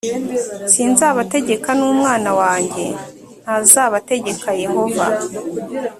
[0.71, 2.85] sinzabategeka n umwana wanjye
[3.43, 5.05] ntazabategeka yehova